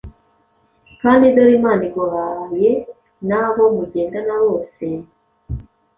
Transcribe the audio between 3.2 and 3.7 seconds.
n’abo